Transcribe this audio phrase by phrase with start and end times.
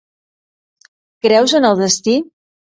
[1.27, 2.17] Creus en el destí?